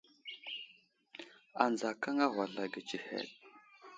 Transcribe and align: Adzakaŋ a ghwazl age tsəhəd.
Adzakaŋ 1.63 2.17
a 2.25 2.27
ghwazl 2.33 2.57
age 2.63 2.81
tsəhəd. 2.87 3.27